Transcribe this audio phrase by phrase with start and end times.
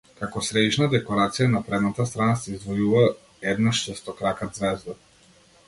[0.19, 3.05] Како средишна декорација на предната страна се издвојува
[3.55, 5.01] една шестокрака ѕвезда.